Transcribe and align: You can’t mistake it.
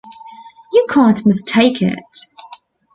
You 0.73 0.87
can’t 0.89 1.27
mistake 1.27 1.79
it. 1.83 1.99